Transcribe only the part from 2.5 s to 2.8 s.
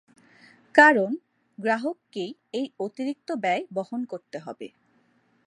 এই